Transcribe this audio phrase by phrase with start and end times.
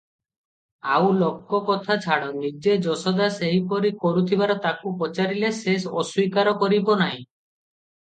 [0.95, 7.25] ଆଉ ଲୋକକଥା ଛାଡ଼, ନିଜେ ଯଶୋଦା ସେହିପରି କରୁଥିବାର ତାକୁ ପଚାରିଲେ ସେ ଅସ୍ୱୀକାର କରିବନାହିଁ।